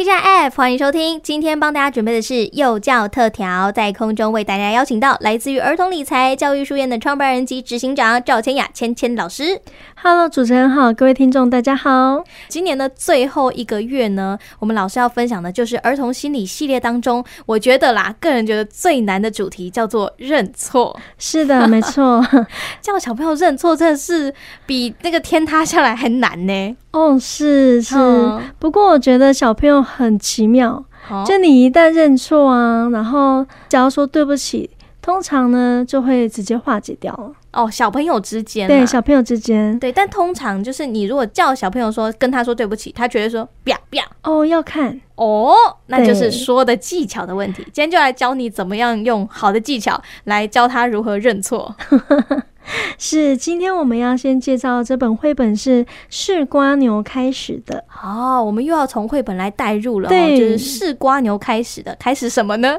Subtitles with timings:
[0.00, 1.20] TGIF，欢迎收听。
[1.22, 9.60] 今天帮大家准备的是幼教特调，在空中为大家邀请到来自于儿童理财教育书院的创办人及执行长赵千雅千千老师。
[9.96, 12.24] Hello，主持人好，各位听众大家好。
[12.48, 20.98] 今年的最后一个月呢，我们老师要分享的就是儿童心理系列当中，我觉得啦，个人觉得最难的主题叫做认错。
[21.18, 22.26] 是的，没错，
[22.80, 24.32] 叫小朋友认错真的是
[24.64, 26.76] 比那个天塌下来还难呢。
[26.92, 34.68] 哦，是是，嗯、不过我觉得小朋友很奇妙，哦、就你一旦认错啊，然后只要说对不起，
[35.00, 37.32] 通常呢就会直接化解掉了。
[37.52, 44.04] 哦，小朋友之间，对小朋友之间，对，但通常就是你如果叫小朋友说跟他说对不起，他觉得说不要不要。
[44.22, 45.52] 哦，要看哦，
[45.86, 47.62] 那就是说的技巧的问题。
[47.72, 51.74] 今天就来教你怎么样用好的技巧来教他如何认错。
[52.98, 57.84] 是，今天我们要先介绍这本绘本是是瓜牛开始的。
[58.02, 62.78] 哦，我们又要从绘本来带入了，对，就是是瓜牛开始的，开始什么呢？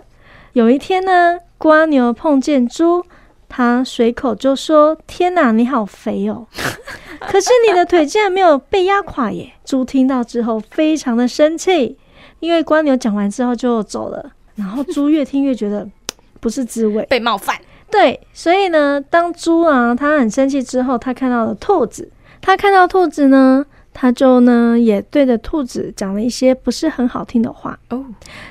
[0.54, 3.06] 有一天呢，瓜牛碰见猪，
[3.48, 6.46] 他随口就说：“天哪，你好肥哦！
[7.22, 11.98] 可是你的腿竟然没有被压垮耶！”猪听到之后非常的生气，
[12.40, 14.32] 因为瓜牛讲完之后就走了。
[14.56, 15.88] 然后猪越听越觉得
[16.42, 17.58] 不是滋味，被冒犯。
[17.92, 22.10] 对，所以呢，当猪啊，它很生气之后，它看到了兔子，
[22.42, 27.78] 它看到兔子呢，它就呢也对着兔子讲了一些不是很好听的话。
[27.90, 28.06] 哦，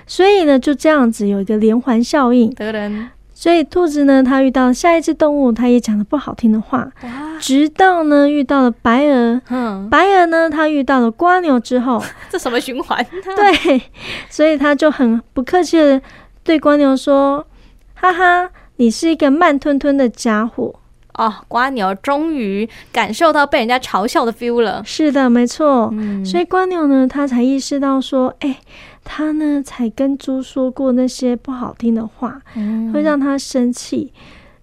[0.07, 2.53] 所以呢就这样子有一个连环效应。
[2.55, 7.39] 得人，所以兔子呢，它遇到下一只动物，它也讲了不好听的话，哇。
[7.41, 13.03] 直到呢遇到了白鹅，嗯，白鹅呢，它遇到了瓜牛之后， 这什么循环？
[13.35, 13.81] 对，
[14.29, 16.03] 所以它就很不客气的
[16.45, 17.47] 对蜗牛说
[17.97, 18.51] ：“哈哈。”
[18.81, 20.75] 你是一个慢吞吞的家伙
[21.13, 24.83] 哦，瓜牛终于感受到被人家嘲笑的 feel 了。
[24.87, 25.91] 是的，没错。
[25.93, 28.57] 嗯，所以瓜牛呢，他才意识到说，哎，
[29.05, 34.15] 他呢才跟猪说过那些不好听的话，嗯，会让他生气。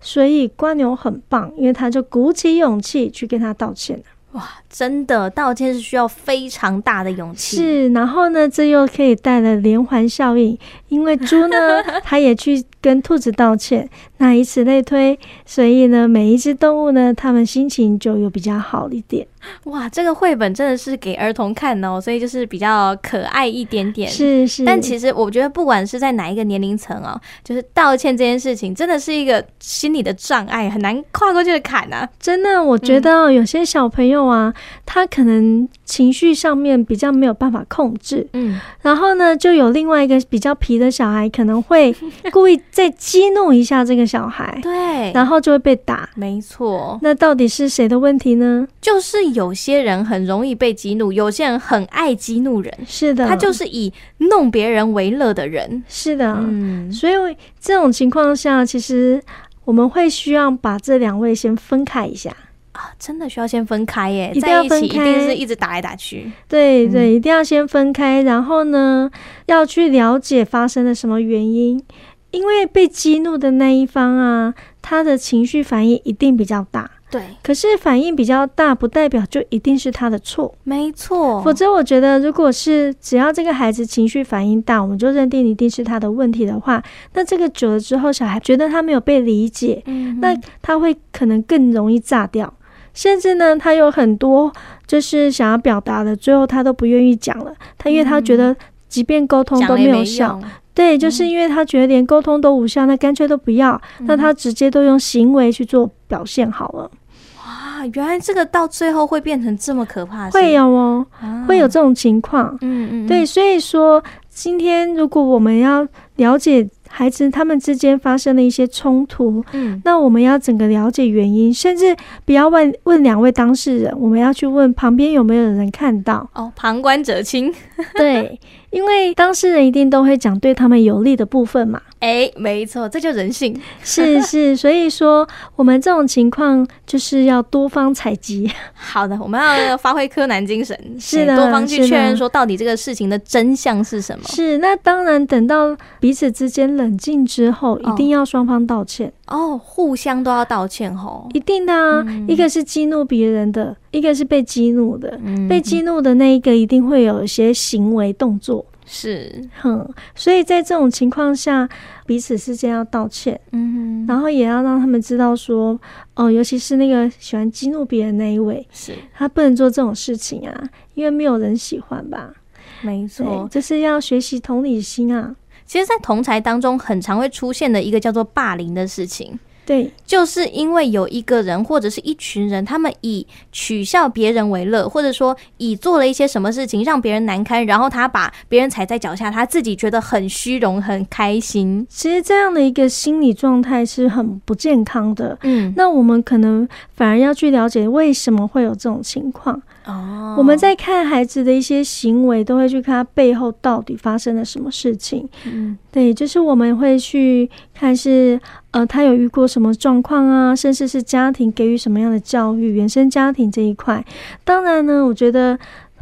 [0.02, 4.02] 所以瓜牛很棒，因为他就鼓起勇气去跟他道歉。
[4.34, 7.58] 哇，真的道歉是需要非常大的勇气。
[7.58, 10.58] 是，然后呢，这又可以带来连环效应，
[10.90, 19.26] 因为猪呢， 他也去跟兔子道歉，那以此类推，所以呢，每一只动物呢，它们心情就有比较好一点。
[19.66, 24.10] 哇，这个绘本真的是给儿童看哦，所以就是比较可爱一点点。
[24.10, 32.10] 是是，但其实我觉得，不管是在哪一个年龄层哦，就是道歉这件事情，真的是一个心理的障碍，很难跨过去的坎啊。
[32.20, 41.96] 真的，我觉得有些小朋友啊，嗯、他可能情绪上面比较没有办法控制，嗯，然后呢，就有另外一个比较皮的小孩，可能会
[42.32, 46.10] 故意再激怒一下这个小孩，对，然后就会被打。
[46.16, 48.68] 没错，那到底是谁的问题呢？
[48.80, 49.18] 就是。
[49.38, 52.74] 有些人很容易被激怒，有些人很爱激怒人。
[52.88, 55.84] 是的，他就是以弄别人为乐的人。
[55.88, 57.14] 是的，嗯，所以
[57.60, 59.22] 这种情况下，其实
[59.64, 62.36] 我们会需要把这两位先分开一下
[62.78, 66.32] 啊，真的需要先分开耶，一定要分开，一定是一直打来打去。
[66.48, 69.10] 对对，一定要先分开，然后呢，
[69.48, 71.84] 要去了解发生了什么原因，
[72.30, 76.92] 因为被激怒的那一方啊，他的情绪反应一定比较大。
[77.10, 80.54] 对，可是反应比较大，不代表就一定是他的错。
[80.66, 86.84] 没错，否则我觉得，如果是只要这个孩子情绪反应大，我们就认定一定是他的问题的话，
[87.14, 92.54] 那这个久了之后，小孩觉得他没有被理解，嗯，那他会可能更容易炸掉，
[92.98, 94.52] 甚至呢，他有很多
[94.88, 97.54] 就是想要表达的，最后他都不愿意讲了。
[97.78, 98.56] 他因为他觉得，
[98.90, 100.42] 即便沟通都没有效。
[100.74, 106.90] 对，就是因为他觉得连沟通都无效，那干脆都不要，那他直接都用行为去做表现好了。
[107.38, 111.06] 哇，原来这个到最后会变成这么可怕，会有哦，
[111.48, 112.58] 会有这种情况。
[112.62, 127.54] 嗯嗯，对，所以说今天如果我们要了解孩子他们之间发生了一些冲突，嗯，那我们要整个了解原因，甚至不要问问两位当事人，我们要去问旁边有没有人看到哦，旁观者清。
[127.96, 128.40] 对。
[128.70, 138.50] 因为当事人一定都会讲对他们有利的部分嘛，哎，没错，这就人性，是是，所以说我们这种情况就是要多方采集。
[138.74, 144.24] 好的，我们要发挥柯南精神， 是的，多方去确认说到底这个事情的真相是什么。
[144.28, 149.12] 是，那当然等到彼此之间冷静之后，一定要双方道歉。
[149.28, 152.04] 哦，互相都要道歉哦，一定的啊。
[152.08, 155.20] 嗯、一个是激怒别人的，一个是被激怒的。
[155.24, 159.88] 嗯、被激怒的那一个一定会有一些行为动作，是，哼。
[160.16, 161.68] 所以在这种情况下，
[162.06, 165.78] 彼此之间要道歉，嗯哼，然后也要让他们知道说，
[166.16, 172.34] 哦，尤其是那个喜欢激怒别人那一位，是，他不能做这种事情啊，因为没有人喜欢吧。
[172.82, 175.36] 没错，就是要学习同理心啊。
[175.66, 179.38] 其实，在同才当中，很常会出现的一个叫做霸凌的事情。
[179.68, 191.86] 对，就是因为有一个人或者是一群人，他们以取笑别人为乐，或者说以做了一些什么事情让别人难堪，然后他把别人踩在脚下，他自己觉得很虚荣、很开心。
[191.90, 195.38] 其实这样的一个心理状态是很不健康的。
[195.44, 196.66] 嗯，那我们可能
[196.96, 199.62] 反而要去了解为什么会有这种情况。
[199.88, 205.28] 哦，我们在看孩子的一些行为，都会去看他背后到底发生了什么事情。
[205.46, 208.40] 嗯，对，就是我们会去看是
[208.72, 214.06] 呃，他有遇过什么状况啊，甚至是家庭给予什么样的教育，原生家庭这一块。
[214.44, 215.58] 当然呢，我觉得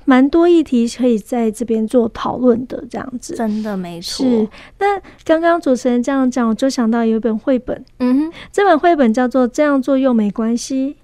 [0.06, 3.36] 蛮多议题可以在这边做讨论的，这样子。
[3.36, 4.26] 真的没错。
[4.26, 4.48] 是。
[4.80, 10.96] 那刚刚主持人这样讲，我就想到有一本绘本，嗯哼，这本绘本叫做《这样做又没关系》。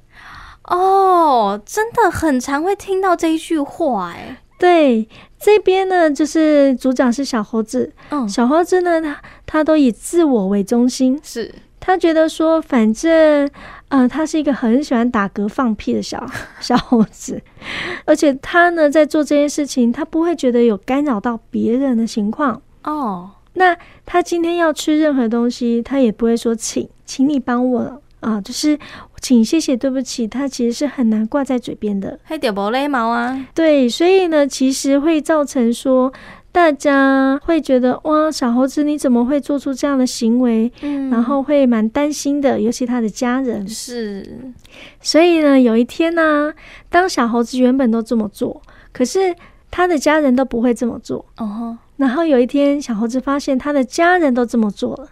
[0.72, 5.06] 哦，真的很常会听到这一句话，哎，对，
[5.38, 11.54] 这边呢，就是组长是小猴子，嗯，小猴子呢，他他都以自我为中心，是。
[11.82, 13.50] 他觉得说，反正，
[13.90, 16.26] 呃，他是一个很喜欢打嗝放屁的小
[16.62, 17.42] 小猴子，
[18.06, 23.76] 而且他呢，在做这件事情，他不会觉得有干扰到别人的情况，哦，那
[24.06, 28.02] 他今天要吃任何东西，他也不会说请，请你帮我。
[28.22, 28.78] 啊，就是
[29.22, 33.48] 请谢谢对不起，他其实是很难挂在嘴边的，还点不礼貌啊。
[33.54, 36.12] 对，所以呢，其实会造成说
[36.52, 40.72] 大家会觉得哇，小猴子你怎么会做出这样的行为？
[40.82, 44.52] 嗯，然后会蛮担心的，尤其他的家人是。
[45.00, 46.52] 所以呢，有一天呢，
[46.90, 48.60] 当小猴子原本都这么做，
[48.92, 49.36] 可是
[49.72, 51.26] 他的家人都不会这么做。
[51.38, 51.78] 哦。
[51.98, 55.08] 然后有一天，小猴子发现他的家人都这么做了。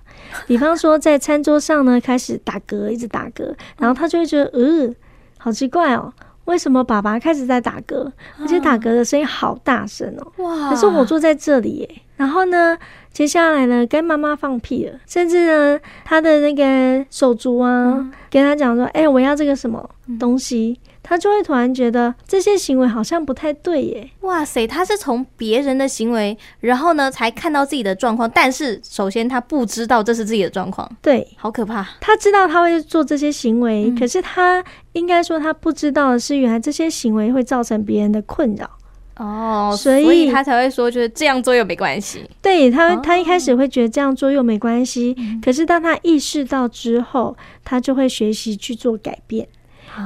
[0.48, 4.94] 比方说，在餐桌上呢，开始打嗝，一直打嗝，然后他就会觉得，呃，
[5.38, 6.12] 好奇怪哦，
[6.50, 10.44] 为什么爸爸开始在打嗝，而且打嗝的声音好大声哦？
[10.44, 10.72] 哇！
[10.72, 11.90] 可是我坐在这里耶。
[12.18, 12.76] 然后呢，
[13.14, 19.88] 接下来呢，跟妈妈放屁了，甚至呢，他的那个手足啊，嗯、跟他讲说，哎，我要这个什么
[20.20, 20.80] 东西。
[21.02, 24.12] 他就会突然觉得这些行为好像不太对耶！
[24.22, 28.30] 哇塞，他是从别人的行为，然后呢才看到自己的状况。
[28.30, 31.88] 但是首先他不知道这是自己的状况，对，好可怕。
[32.00, 34.64] 他知道他会做这些行为，嗯、可是他
[35.00, 38.70] 应该说他不知道的是，原来这些行为会造成别人的困扰。
[39.16, 42.24] 哦，所以，他才会说，就是这样做又没关系。
[42.42, 47.36] 对他，他一开始会觉得这样做又没关系，哦、可是当他意识到之后，
[47.66, 49.48] 他就会学习去做改变。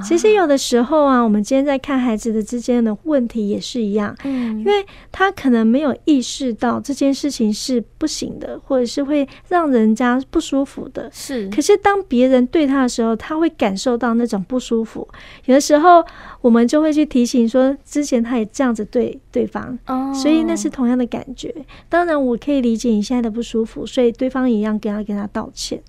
[0.03, 11.49] 其实有的时候啊，我们今天在看孩子的之间的问题也是一样，嗯，因为他可能没有意识到这件事情是不行的，或者是会让人家不舒服的，是。
[11.49, 15.07] 可是当别人对他的时候，他会感受到那种不舒服。
[15.45, 16.03] 有的时候
[16.41, 21.53] 我们就会去提醒说，之前他也这样子对对方，哦，所以那是同样的感觉。
[21.89, 25.81] 当然，我可以理解你现在的不舒服，所以对方一样跟他跟他道歉。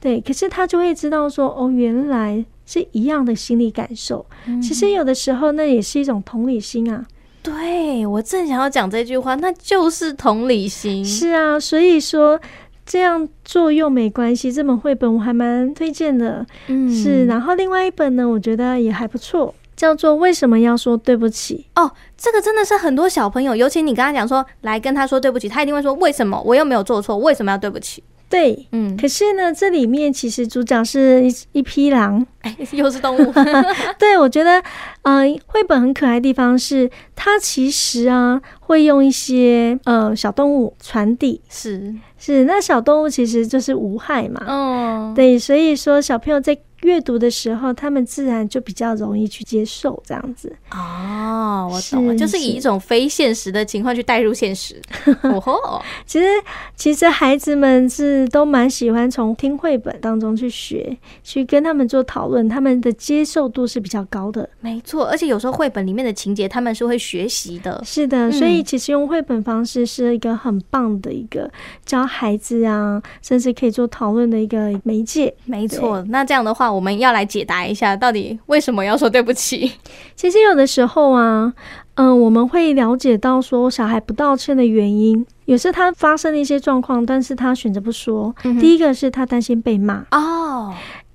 [0.00, 2.44] 对，可是他就会知道说，哦，原来。
[2.64, 4.24] 是一样的心理感受，
[4.62, 7.04] 其实有的时候那也是一种同理心啊。
[7.42, 11.04] 对，我正想要讲这句话，那就是同理心。
[11.04, 12.40] 是啊，所以说
[12.86, 14.52] 这样做又没关系。
[14.52, 17.26] 这本绘本我还蛮推荐的，嗯，是。
[17.26, 21.66] 然后另外一本呢，我觉得也还不错，叫做《为什么要说对不起》。
[21.82, 26.40] 哦，这个真的是很多小朋友，尤其你跟他讲说，来跟他说对不起，他一定会说，为什么？
[26.46, 28.04] 我又没有做错，为什么要对不起？
[28.32, 33.32] 对，嗯，可是呢，这里面其实主角是一一匹狼，哎，又是动物。
[34.00, 34.58] 对，我觉得，
[35.02, 41.94] 嗯、呃，绘本很可爱的地方是，它其实啊，会用一些呃小动物传递，是。
[42.18, 46.56] 是，那小动物其实就是无害嘛，嗯，对，所以说小朋友在。
[46.82, 50.54] 阅读的时候，他们自然就比较容易去接受这样子。
[50.70, 54.80] 哦，我懂了，是就是以一种非现实的情况去带入现实。
[55.22, 56.26] 哦吼，其实
[56.74, 64.48] 其实孩子们是都蛮喜欢从听绘本当中去学，去跟他们做讨论，他们的接受度是比较高的。
[64.60, 67.80] 没错，而且有时候绘本里面的情节他们是会学习的。
[67.84, 71.48] 是的，所以其实用绘本方式是一个很棒的一个
[71.86, 75.32] 教孩子啊，甚至可以做讨论的一个媒介。
[75.44, 76.71] 没错，那这样的话。
[76.72, 79.72] 我们要来解答一下，到底为什么要说对不起？
[80.16, 81.52] 其实有的时候啊，
[81.94, 88.34] 嗯、呃，我们会了解到说小孩不道歉的原因，有时他发生了一些状况，但是他选择不说。
[88.44, 90.72] 嗯、第一个是他担心被骂哦，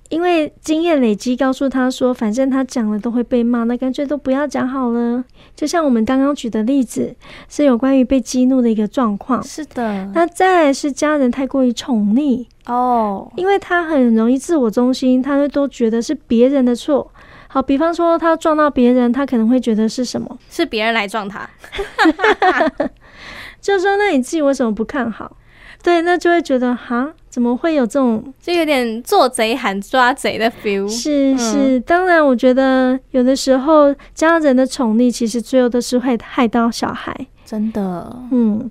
[0.08, 5.22] 因为经验累积告诉他说，反正他讲了都会被骂，那干脆都不要讲好了。
[5.54, 7.14] 就像我们刚刚举的例子，
[7.48, 9.42] 是有关于被激怒的一个状况。
[9.42, 12.46] 是的，那再来是家人太过于宠溺。
[12.66, 13.38] 哦，oh.
[13.38, 17.10] 因为他很容易自我中心，他会都觉得是别人的错，
[17.48, 20.38] 好，比方说他撞到别人，他可能会觉得是什么？
[20.48, 21.48] 是别人来撞他。
[23.60, 25.36] 就说那你自己为什么不看好？
[25.82, 30.88] 对，那就会觉得哈，怎么会有这种，就有点做贼喊抓贼的 feel。
[30.88, 37.14] 是是，当然，我觉得有的时候家人的宠溺，其实最后都是会害到小孩。
[37.44, 38.68] 真的，嗯，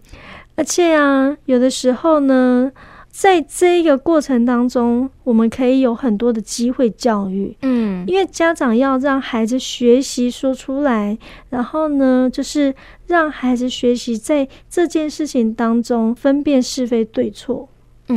[0.55, 2.71] 而且啊，有的时候呢。
[3.19, 11.17] 在这一个过程当中，我们可以有很多的机会教育，嗯，因为家长要让孩子学习说出来，
[11.49, 12.75] 然后呢，就是
[13.07, 17.67] 让孩子学习在这件事情当中分辨是非对错，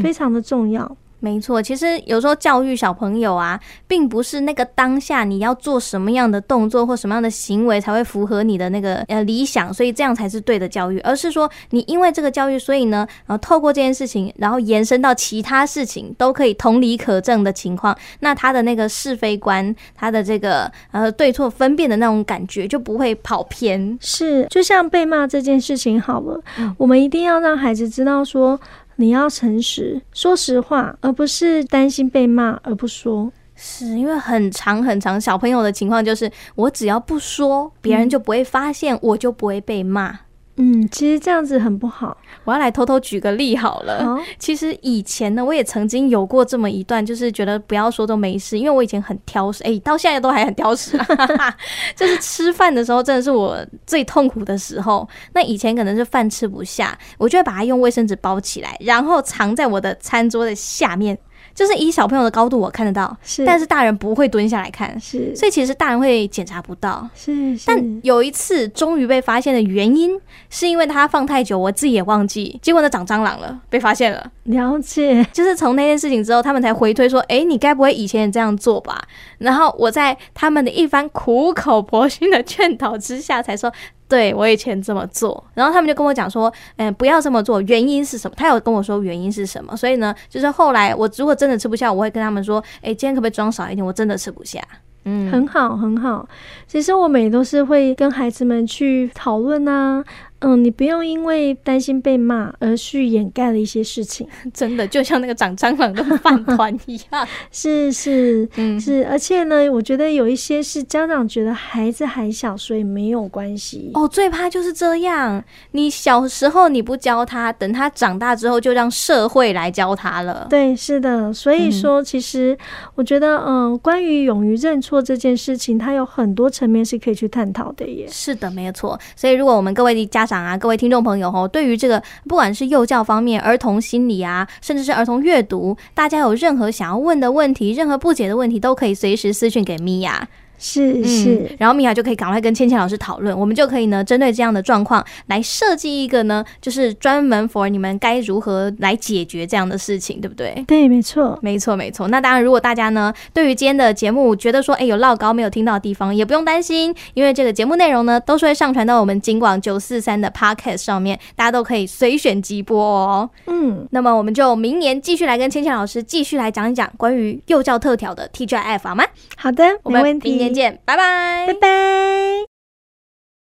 [0.03, 0.95] 非常的重要。
[1.21, 23.99] 没错，其实有时候教育小朋友啊，并不是那个当下你要做什么样的动作或什么样的行为才会符合你的那个呃理想，所以这样才是对的教育，而是说你因为这个教育，所以呢，然后透过这件事情，然后延伸到其他事情都可以同理可证的情况，那他的那个是非观，他的这个呃对错分辨的那种感觉就不会跑偏。
[24.01, 28.59] 是，就像被骂这件事情好了，嗯，我们一定要让孩子知道说。
[29.01, 33.33] 你要诚实，说实话，而不是担心被骂而不说。
[33.55, 40.19] 是因为很长很长，小朋友的情况就是，我只要不说，别人就不会发现，我就不会被骂。
[40.63, 42.15] 嗯，其实这样子很不好。
[42.45, 44.05] 我要来偷偷举个例好了。
[44.05, 50.99] 哦、其实以前呢，我也曾经有过这么一段，就是觉得不要说都没事，因为我以前很挑食，哎、欸，到现在都还很挑食。
[51.97, 55.09] 就是吃饭的时候，真的是我最痛苦的时候。
[55.33, 61.19] 那以前可能是饭吃不下，我就会把它用卫生纸包起来，然后藏在我的餐桌的下面。
[61.61, 67.65] 就是以小朋友的高度我看得到，是，但是大人不会蹲下来看，是，所以其实大人会检查不到，是，是。
[67.67, 74.33] 但有一次终于被发现的原因，是因为他放太久，我自己也忘记，结果呢长蟑螂了，被发现了。
[74.45, 78.99] 了解，就是从那件事情之后，他们才回推说，哎、欸，你该不会以前也这样做吧？
[79.37, 83.71] 然后我在他们的一番苦口婆心的劝导之下，才说。
[84.11, 88.35] 对，我以前这么做，然后他们就跟我讲说，嗯，不要这么做，原因是什么？
[88.37, 93.87] 他有跟我说原因是什么，所以呢，就是后来我如果真的吃不下，我会跟他们说，哎，今天可不可以装少一点？
[93.87, 94.61] 我真的吃不下。
[95.05, 96.29] 嗯，很好，很好。
[96.67, 100.05] 其实我们也都是会跟孩子们去讨论啊。
[100.41, 107.27] 嗯，你不用因为担心被骂而去掩盖了一些事情， 真的就像那个长蟑螂的饭团一样。
[107.51, 113.91] 是 是，嗯是，而且呢，我觉得有一些是家长觉得孩子还小，所以没有关系。
[113.95, 115.43] 哦，最怕就是这样。
[115.73, 120.47] 你小时候你不教他，等他长大之后就让社会来教他了。
[120.49, 121.33] 对，是的。
[121.33, 122.57] 所以说，其实
[122.95, 128.07] 我觉得，嗯，关于勇于认错这件事情，它有很多层面是可以去探讨的耶。
[128.11, 128.99] 是的，没有错。
[129.15, 140.29] 所以，如果我们各位的家长啊，各位听众朋友吼，对于这个不管是幼教方面、儿童心理啊，甚至是儿童阅读，大家有任何想要问的问题、任何不解的问题，都可以随时私讯给米娅。
[140.61, 150.63] 是是、嗯，然后米娅就可以赶快跟倩倩老师讨论，我们就可以呢针对这样的状况来设计一个呢，就是专门 for 你们该如何来解决这样的事情，对不对？
[150.67, 152.09] 对，没错，没错，没错。
[152.09, 163.31] 那当然，如果大家呢对于今天的节目觉得说，哎，有唠高没有听到的地方，也不用担心，因为这个节目内容呢都是会上传到我们金广九四三的 podcast 上面，大家都可以随选即播哦。
[163.47, 169.05] 嗯，那么我们就明年继续来跟倩倩老师继续来讲一讲关于幼教特调的 TGIF 好吗？
[169.37, 171.47] 好的，我们明年见，拜拜。
[171.47, 172.50] 拜拜。